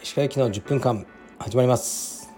[0.00, 1.04] 石川行きの10分間
[1.40, 2.30] 始まります。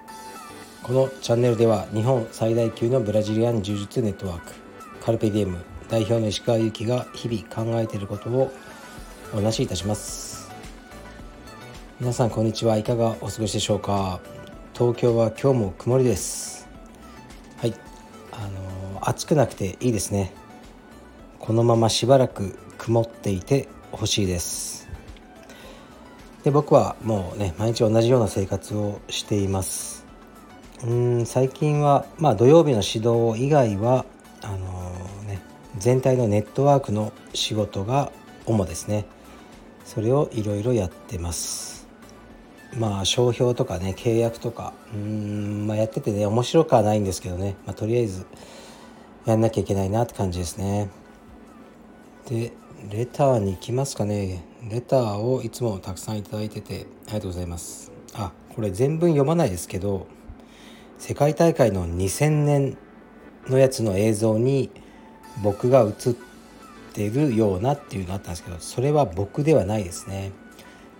[0.82, 4.54] このチャンネルでは日本最大級のブラジリアン柔術ネットワーク
[5.02, 5.58] カルペディエム
[5.90, 8.50] 代表の石川由紀が日々考えていることを
[9.34, 10.50] お話しいたします。
[12.00, 14.20] 皆さんこんにちはいかがお過ごしでしょうか。
[14.72, 16.66] 東京は今日も曇りです。
[17.58, 17.74] はい。
[18.32, 18.38] あ
[18.94, 20.45] のー、暑くなくていいですね。
[21.46, 24.88] このまましばらく曇っていてほしいです。
[26.42, 30.04] で僕はもうね毎日同じような生活をしています。
[30.84, 34.04] うん最近はまあ土曜日の指導以外は
[34.42, 35.40] あのー、ね
[35.78, 38.10] 全体のネットワークの仕事が
[38.46, 39.06] 主ですね。
[39.84, 41.86] それをいろいろやってます。
[42.76, 48.26] まあ商標とかね契約とかうんまあやっててね面白くはないんですけどね、まあ、とりあえず
[49.26, 50.90] やんなきゃいけないなって感じですね。
[52.28, 52.52] で
[52.90, 54.44] レターに行きますかね。
[54.68, 57.92] レターをいつもたくさん頂いててありがとうございます。
[58.14, 60.06] あこれ全文読まないですけど
[60.98, 62.76] 世界大会の2000年
[63.48, 64.70] のやつの映像に
[65.42, 66.14] 僕が映っ
[66.94, 70.32] てるようなっていうのがあったんですけどそれは僕ではないですね。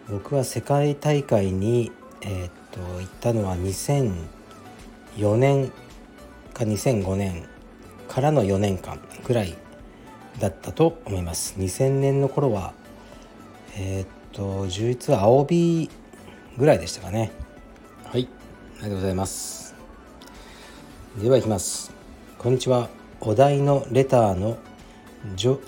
[0.09, 1.91] 僕は世界大会に
[2.21, 5.73] えー、っと行ったのは2004年
[6.55, 7.49] か2005年
[8.07, 9.57] からの4年間ぐらい
[10.39, 11.55] だったと思います。
[11.59, 12.75] 2000年の頃は
[13.79, 15.91] えー、っと充実は青 B
[16.57, 17.31] ぐらいでしたかね。
[18.05, 18.29] はい。
[18.77, 19.75] ありがとうございます。
[21.21, 21.93] ではいきます。
[22.39, 22.89] こんにちは。
[23.21, 24.57] お題のレターの
[25.35, 25.59] 上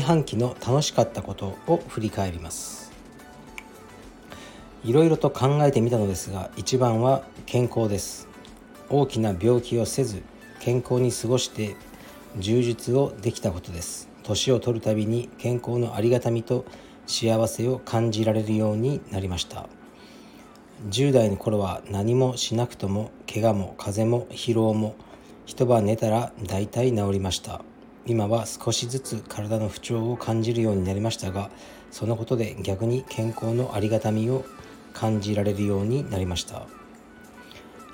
[0.00, 2.92] 半期の楽しかったことを振り返ります。
[4.84, 8.28] いろいろと考えてみたのですが一番は健康です。
[8.88, 10.22] 大きな病気をせず
[10.60, 11.76] 健康に過ごして
[12.38, 14.08] 充実をできたことです。
[14.22, 16.64] 年を取るたびに健康のありがたみと
[17.06, 19.68] 幸せを感じられるようになりました。
[20.88, 24.96] 10代の頃は何もしなくとも怪我も風邪も疲労も
[25.46, 27.62] 一晩寝たら大体治りました。
[28.06, 31.50] 今は少しずつ体の不調を感じるようになりましたが
[31.90, 34.44] そのことで逆に健康のありがたみを
[34.92, 36.66] 感じられるようになりました。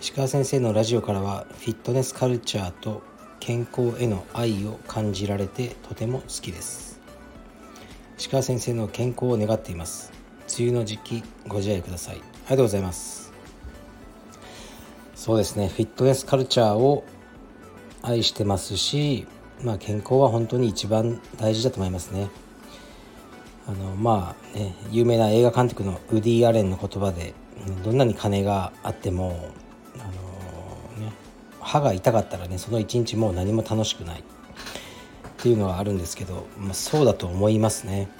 [0.00, 3.02] 石川先生のラジオからはフィットネスカルチャーと
[3.40, 7.00] 健康への愛を感じられてとても好きです。
[8.18, 10.12] 石川先生の健康を願っています。
[10.58, 12.16] 梅雨の時期ご自愛ください。
[12.16, 13.32] ありがとうございます。
[15.14, 15.68] そうですね。
[15.68, 17.04] フィットネスカルチャーを
[18.02, 19.26] 愛してますし、
[19.62, 22.28] まあ、健康は本当に一番大事だと思いますね。
[23.66, 27.34] あのまあね有名な映画監督のウディ・アレンの言葉で
[27.84, 29.50] どんなに金があっても
[31.60, 34.24] 歯が痛かったらねその一日もう何も楽しくない。
[35.40, 38.10] っていうのはあるんですけど、まあ、そうだと思いますね。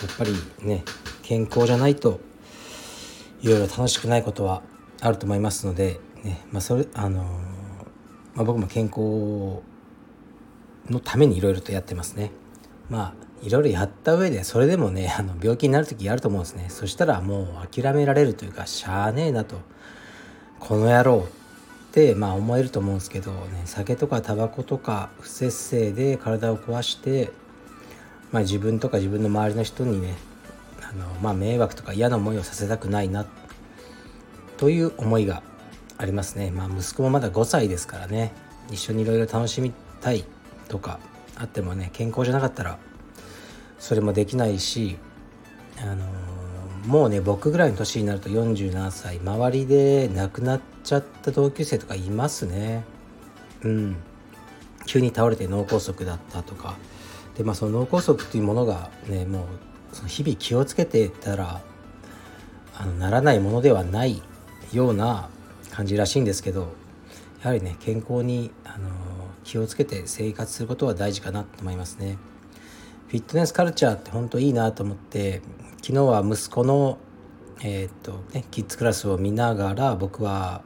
[0.00, 0.32] やっぱり
[0.62, 0.82] ね
[1.22, 2.20] 健康じゃないと
[3.42, 4.62] いろいろ楽しくないことは
[5.02, 7.24] あると思いますので、ねまあ、それあの
[8.34, 9.62] まあ、僕も健康
[10.90, 12.32] のためにいろいろとやってますね。
[12.88, 16.70] まあいろいろやった上でそれでもねあの病気になる時あると思うんですね。
[16.70, 19.56] そしたらもう諦められるというかしゃあねえなと。
[20.60, 21.28] この野郎。
[21.28, 21.43] っ
[22.16, 27.30] まあ思えると思うんですけど、ね、酒とかタバコとか不節制で体を壊して、
[28.32, 30.14] まあ、自分とか自分の周りの人にね
[30.82, 33.24] あの、まあ、迷惑とか嫌な思いをさせたくないな
[34.56, 35.44] という思いが
[35.96, 36.50] ありますね。
[36.50, 38.32] まあ、息子もまだ5歳ですからね
[38.70, 40.24] 一緒にいろいろ楽しみたい
[40.68, 40.98] とか
[41.36, 42.78] あってもね健康じゃなかったら
[43.78, 44.96] それもできないし
[45.80, 46.06] あの
[46.86, 52.84] もうね僕ぐらいの年になると47歳周りで亡くなっちゃった同級生とかいますね。
[53.62, 53.96] うん。
[54.86, 56.76] 急に倒れて脳梗塞だったとか。
[57.36, 59.44] でまあその脳梗塞っていうものがねも
[59.92, 61.62] うその日々気をつけてたら
[62.76, 64.22] あのならないものではない
[64.72, 65.30] ような
[65.70, 66.72] 感じらしいんですけど
[67.42, 68.88] やはりね健康にあの
[69.42, 72.18] 気をつけて生活することは大事かなと思いますね。
[73.08, 75.40] フィットネスカルチャーって本当いいなと思って
[75.84, 76.96] 昨日は息子の、
[77.62, 80.62] えー、っとね、キッズクラスを見ながら僕は、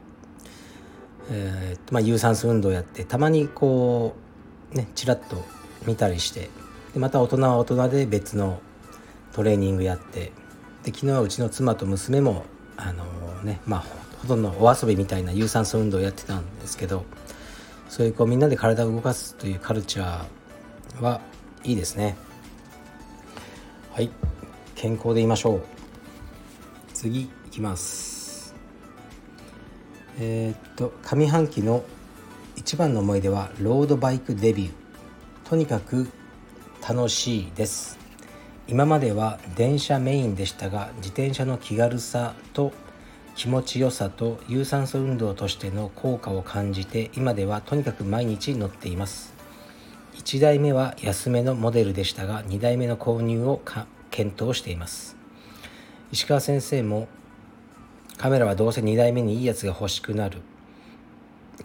[1.28, 4.14] えー、まあ、有酸素運動やってたまにこ
[4.72, 5.44] うねちらっと
[5.88, 6.50] 見たりして
[6.94, 8.60] でまた大人は大人で別の
[9.32, 10.30] トレーニングやって
[10.84, 12.44] で昨日はうちの妻と娘も
[12.76, 13.84] あのー、ねまあ
[14.22, 17.04] ほとんどお遊びみたいな有酸素運動をやってたんですけど
[17.88, 21.20] そういうこうみんなで体を動かすというカルチャーは
[21.64, 22.16] いいですね。
[23.90, 24.10] はい。
[24.78, 25.62] 健康で言いましょう。
[26.94, 28.54] 次いきます。
[30.20, 31.82] えー、っと上半期の
[32.54, 34.70] 一番の思い出はロードバイクデビュー。
[35.48, 36.08] とにかく
[36.88, 37.98] 楽しいです。
[38.68, 42.72] 今までは電車メインでしたが自転車の気軽さと
[43.34, 49.34] 気持ちよさと有酸素運動としての効果を感じて今ではとにかく毎日乗っています。
[50.14, 53.60] 1台目は安めのモデルでしたが2台目の購入を
[54.18, 55.16] 検討しています。
[56.10, 57.06] 石川先生も
[58.16, 60.38] カメラはどうせ2台目にいいやつが欲しくなる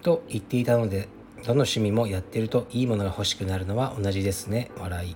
[0.04, 1.08] と言っていたので
[1.38, 5.16] どの趣味もやってるといいものが欲しくなるのは同じですね笑い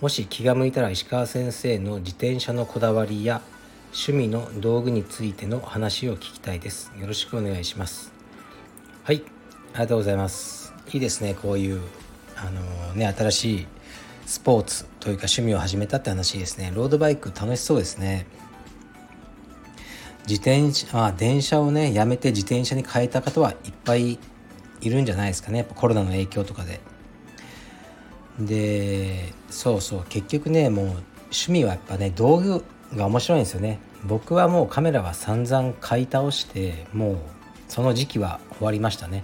[0.00, 3.40] もし気が向いたら石川先生の自転車のこだわりや
[3.86, 8.12] 趣味の道具についての話を聞きたいですよろしくお願いします
[9.04, 9.22] はい
[9.72, 10.74] ありがとうございます。
[10.92, 11.80] いいですねこういう
[12.36, 13.66] あのー、ね新しい
[14.26, 16.72] スポーツというか趣味を始めたって話ですね。
[16.74, 18.26] ロードバイク楽しそうですね。
[20.28, 24.18] 自転車あ電車をねやめて自転車に変えた方はいっぱい
[24.80, 25.58] いるんじゃないですかね。
[25.58, 26.80] やっぱコロナの影響とかで。
[28.40, 30.04] でそうそう。
[30.08, 32.64] 結局ねもう趣味はやっぱね道具
[32.96, 33.78] が面白いんですよね。
[34.04, 37.18] 僕はもうカメラは散々買い倒してもう
[37.68, 39.22] その時期は終わりましたね。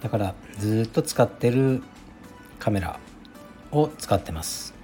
[0.00, 1.82] だからずっと使ってる
[2.60, 3.00] カメラ。
[3.72, 4.74] を使ってます。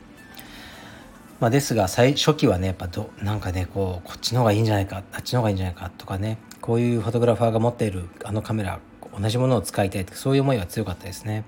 [1.41, 8.81] まあ、ですが最初期はねやっぱどなんかねこうこっちの方がいいんじゃないかあっちの方がいいんじゃないかとかねこういうフォトグラファーが持っているあのカメラ
[9.17, 11.45] 同じものを使いたいとかそういう思いは強かったですね。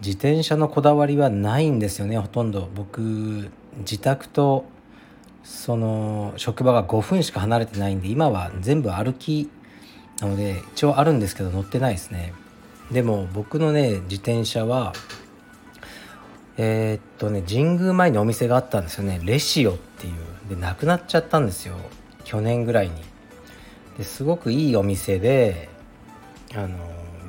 [0.00, 2.70] 自転車のこだわりはないんですよねほとんど。
[2.74, 4.64] 僕自宅と
[5.42, 9.50] その職場が5分しか離れてないんで今は全部歩き
[10.20, 12.32] なので一応あるんですけど乗ってないですね。
[12.90, 14.94] でも僕のね自転車は
[16.62, 19.18] えー、っとね神宮前にお店があったんですよね。
[19.24, 20.14] レシオっていう。
[20.50, 21.74] でなくなっちゃったんですよ。
[22.24, 22.94] 去年ぐらいに。
[23.96, 25.70] ですごくいいお店で
[26.54, 26.76] あの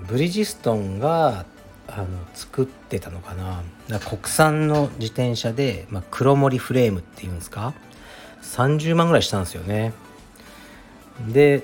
[0.05, 1.45] ブリヂストンが
[1.87, 3.63] あの作ってたのかな。
[4.01, 7.73] 国産の自転車で、まあ、黒森フレームっていうんですか。
[8.41, 9.93] 30万ぐらいしたんですよね。
[11.29, 11.63] で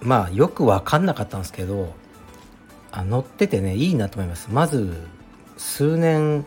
[0.00, 1.92] まあよく分かんなかったんですけど
[2.92, 4.46] あ乗っててねいいなと思います。
[4.52, 4.94] まず
[5.56, 6.44] 数年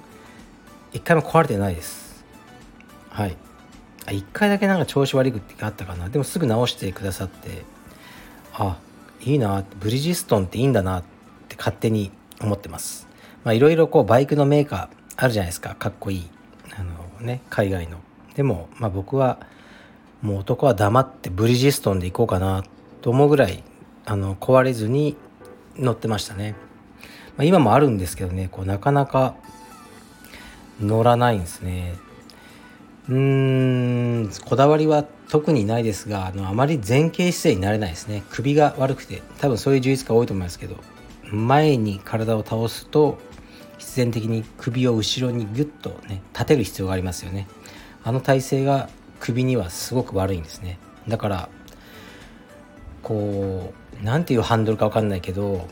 [0.94, 2.24] 一回も壊れてないです。
[3.10, 3.36] はい。
[4.12, 6.10] 一回だけなんか調子悪いってあったかな。
[6.10, 7.64] でもすぐ直してくださって
[8.54, 8.78] あ
[9.22, 11.04] いいなブリヂストンっていいんだなっ
[11.48, 12.12] て勝手に
[12.42, 13.08] 思ってます。
[13.44, 15.76] まあいろいろこうバイクのメーカーあるじゃないですか。
[15.76, 16.30] かっこいい。
[16.78, 17.98] あのね海外の。
[18.36, 19.40] でもまあ僕は
[20.22, 22.64] もう男は黙ってブリヂストンで行こうかな
[23.02, 23.64] と思うぐらい
[24.06, 25.16] あの壊れずに
[25.76, 26.56] 乗ってましたね、
[27.38, 29.36] まあ、今もあるんですけどねこうなかなか
[30.82, 31.96] 乗らないんですね。
[33.10, 38.24] うーんこだわりは特にないですがあのあまり前傾姿勢になれないですね。
[38.30, 40.78] 首が悪くて多分そういう充実が多いと思いますけど
[41.32, 43.18] 前に体を倒すと
[43.78, 47.48] 必然的に首を後ろにギュッとね立てる必要がありますよね。
[48.04, 48.90] あの体勢が
[49.20, 50.78] 首にはすごく悪いんですね。
[51.08, 51.50] だから
[53.02, 55.68] こう何ていうハンドルか分かんないけど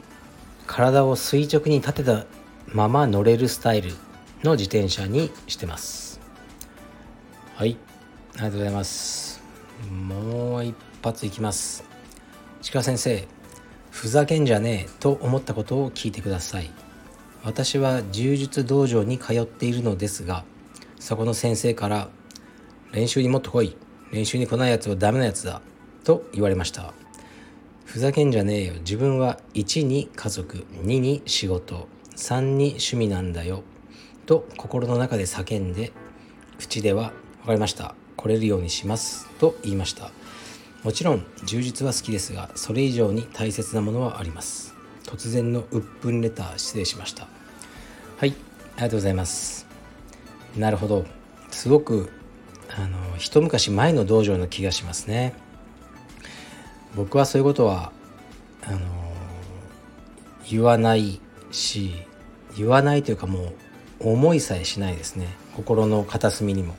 [0.68, 2.26] 体を垂直に立てた
[2.68, 3.94] まま乗れるスタイル
[4.44, 6.20] の自転車にしてます。
[7.56, 7.78] はい。
[8.34, 9.42] ありがとうございます。
[9.92, 11.84] もう一発いきます。
[12.72, 13.28] 鹿先生
[13.92, 16.72] ふざけんじゃねえと思ったことを聞いてください。
[17.44, 20.44] 私は柔術道場に通っているのですが
[21.00, 22.10] そこの先生から
[22.92, 23.78] 練習にもっと来い。
[24.12, 25.62] 練習に来ないやつはダメなやつだ。
[26.04, 26.94] と言われました。
[27.86, 28.74] ふざけんじゃねえよ。
[28.80, 33.64] 自分は1に家族2に仕事3に趣味なんだよ。
[34.32, 35.92] と心の中で叫んで
[36.58, 37.12] 口では
[37.44, 37.96] 「分かりました。
[38.16, 40.10] 来れるようにします」と言いました。
[40.84, 44.74] もちろん充実は好きですがそれ以上に大切なものはあります。
[45.04, 47.28] 突然の鬱憤レター失礼しました。
[48.20, 49.68] はいありがとうございます。
[50.56, 51.06] なるほど。
[51.50, 52.10] すごく
[52.70, 55.34] あの一昔前の道場の気がしますね。
[56.96, 57.92] 僕はそういうことは
[58.64, 58.80] あの
[60.50, 61.20] 言わない
[61.52, 61.92] し
[62.56, 63.54] 言わないというかもう
[64.04, 65.28] 思いさえしないですね。
[65.56, 66.76] 心の片隅にも。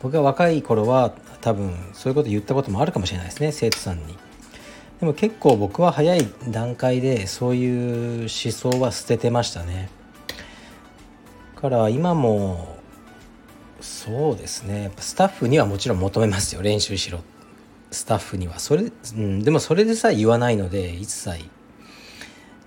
[0.00, 4.16] 僕が若い頃は多分そういうこと言ったこともあるかもしれないですね生徒さんに。
[5.00, 9.88] でも結構僕は早い段階でそういう思想は捨ててましたね。
[11.56, 12.76] から今も
[13.80, 14.90] そうですね。
[14.98, 16.62] スタッフにはもちろん求めますよ。
[16.62, 17.20] 練習しろ。
[17.90, 18.58] スタッフには。
[18.58, 21.44] それ、うん、でもそれでさえ言わないので一切。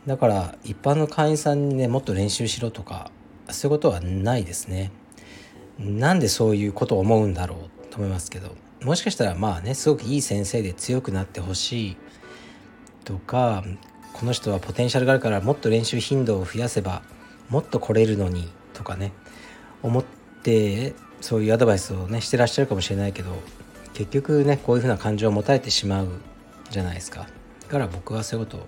[0.07, 3.11] だから一般の会員さんにねもっと練習しろとか
[3.53, 4.91] そういうことはないですね。
[5.79, 8.55] なんでそういうことを思うんだろうと思いますけど。
[8.83, 11.97] もしかしたらまあねすごくいい先生で強くなってほしい
[13.05, 13.63] とか
[14.13, 17.03] この人はポテンシャルがあるからもっと練習頻度を増やせば
[17.49, 19.13] もっと来れるのにとかね。
[19.83, 20.03] 思っ
[20.43, 23.31] てそういうアドバイスをねしてらっしゃるかもしれないけど
[23.93, 26.07] 結局ねこういうふうな感情を持たれてしまう
[26.69, 27.27] じゃないですか。
[27.61, 28.67] だから僕はそういうことを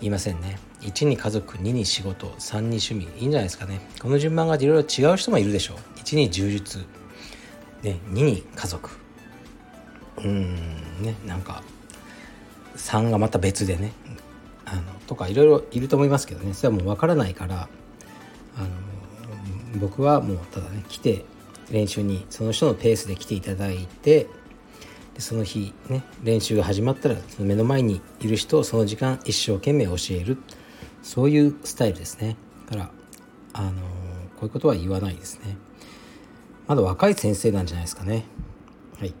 [0.00, 0.58] 言いませんね。
[0.84, 3.08] 1に家族2に仕事3に趣味。
[3.18, 3.80] いいんじゃないですかね。
[4.00, 5.76] この順番がいろいろ違う人もいるでしょう。
[6.00, 6.82] 1に充実、
[7.82, 8.90] ね、2に家族。
[10.18, 10.54] うん
[11.02, 11.62] ねなんか
[12.76, 13.92] 3がまた別でね。
[14.66, 16.54] あのとかいろいろいると思いますけどね。
[16.54, 17.68] それはもう分からないから
[18.56, 18.68] あの
[19.80, 21.24] 僕はもうただね来て
[21.70, 24.26] 練習にその人のペースで来ていただいて
[25.14, 30.38] でその日ね練習が始まったらその目の前にいる人をその時間一生懸命教える。
[31.04, 32.36] そういうスタイルですね。
[32.66, 32.90] だから
[33.52, 33.76] あのこ
[34.42, 35.56] ういうことは言わないですね。
[36.66, 38.24] まだ若い先生なんじゃないですかね。
[38.98, 39.14] はい。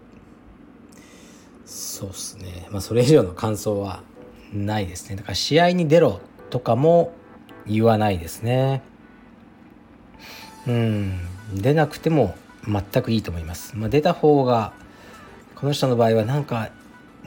[1.66, 2.66] そうっすね。
[2.72, 4.02] まあそれ以上の感想は
[4.52, 5.16] ないですね。
[5.16, 7.12] だから試合に出ろとかも
[7.66, 8.82] 言わないですね。
[10.66, 11.20] うん。
[11.54, 12.34] 出なくても
[12.66, 14.72] 全くいいと思います、まあ、出た方が
[15.54, 16.70] この人の場合はなんか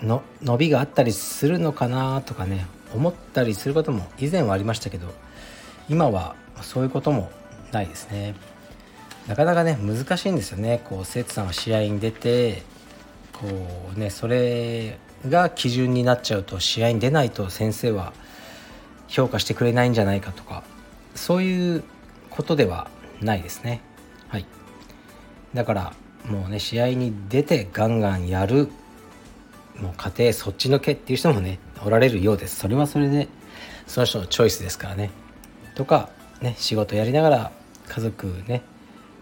[0.01, 2.65] の伸びがあったりするのかなとかね。
[2.93, 5.13] 思ったりすることも以前はありましたけど
[5.89, 7.31] 今はそういうことも
[7.71, 8.35] ないですね。
[9.27, 10.81] なかなかね難しいんですよね。
[10.85, 12.63] こう生徒さんが試合に出て
[13.33, 13.47] こ
[13.95, 18.13] うねそれが基準になっちゃうと試合に出ないと先生は
[19.07, 20.63] 評価してくれないんじゃないかとか
[21.15, 21.83] そういう
[22.29, 22.89] ことでは
[23.21, 23.81] ないですね。
[24.29, 24.45] はい。
[25.53, 25.93] だから
[26.25, 28.69] もうね試合に出てガンガンやる
[29.81, 32.57] もう家庭そっちのけっていう人もねおられるようです。
[32.57, 33.27] それはそれで
[33.85, 35.11] その人のチョイスですからね。
[35.75, 36.09] とか
[36.41, 37.51] ね仕事やりながら
[37.87, 38.63] 家族ね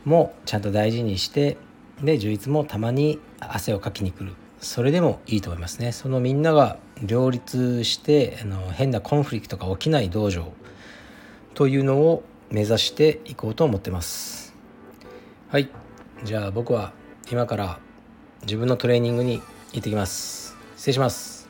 [0.06, 1.58] もちゃんと大事にして
[2.02, 4.34] で充実もたまに汗をかきに来る。
[4.60, 5.92] それでもいいと思いますね。
[5.92, 10.52] そのみんなが両立してあの変なコンフリクトが起きない道場。
[11.54, 14.54] というのを目指していこうと思ってます。
[15.50, 15.70] はい。
[16.24, 16.94] じゃあ僕は
[17.32, 17.80] 今から
[18.44, 19.42] 自分のトレーニングに
[19.74, 20.45] 行ってきます
[20.86, 21.50] 失礼します